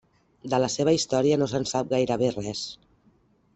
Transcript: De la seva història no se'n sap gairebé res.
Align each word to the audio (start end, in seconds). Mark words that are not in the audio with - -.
De 0.53 0.59
la 0.63 0.69
seva 0.75 0.93
història 0.99 1.37
no 1.43 1.49
se'n 1.53 1.69
sap 1.73 1.93
gairebé 1.93 2.33
res. 2.39 2.67